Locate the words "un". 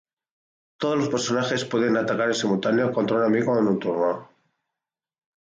3.17-3.25, 3.67-3.77